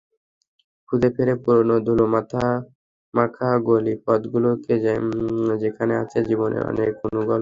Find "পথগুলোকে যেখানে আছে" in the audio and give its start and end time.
4.05-6.17